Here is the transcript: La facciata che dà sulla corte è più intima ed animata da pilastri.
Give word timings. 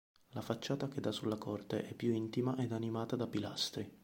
La 0.29 0.41
facciata 0.41 0.87
che 0.87 0.99
dà 0.99 1.11
sulla 1.11 1.37
corte 1.37 1.85
è 1.87 1.93
più 1.93 2.11
intima 2.11 2.57
ed 2.57 2.71
animata 2.71 3.15
da 3.15 3.27
pilastri. 3.27 3.87